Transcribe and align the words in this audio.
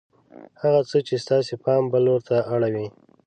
هغه 0.61 0.81
څه 0.89 0.97
چې 1.07 1.15
ستاسې 1.23 1.53
پام 1.63 1.83
بل 1.91 2.01
لور 2.05 2.21
ته 2.29 2.37
اړوي 2.53 2.87